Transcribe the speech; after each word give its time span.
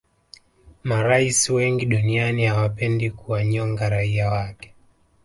marais 0.83 1.49
wengi 1.49 1.85
duniani 1.85 2.45
hawapendi 2.45 3.11
kuwanyonga 3.11 3.89
raia 3.89 4.29
wake 4.31 4.73